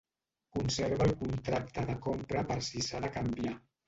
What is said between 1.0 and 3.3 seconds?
el contracte de compra per si s'ha de